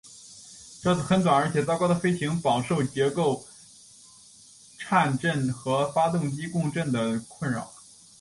[0.81, 3.45] 这次很短而且糟糕的飞行饱受结构
[4.79, 7.71] 颤振和发动机共振的困扰。